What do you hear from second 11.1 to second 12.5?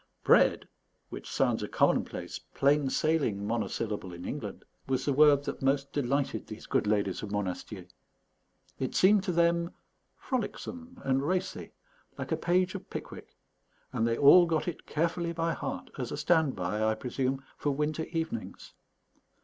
racy, like a